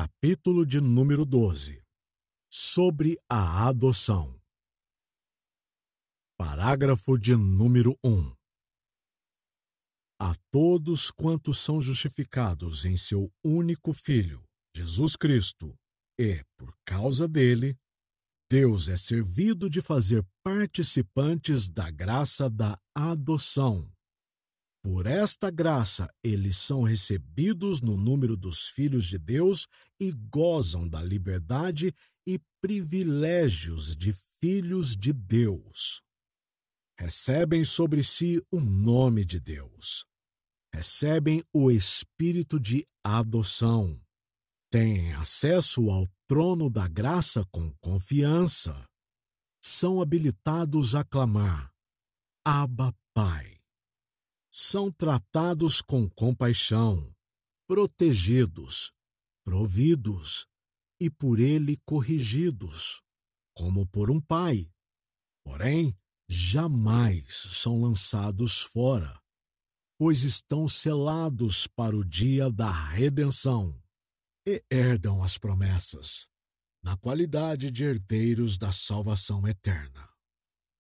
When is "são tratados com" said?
54.60-56.10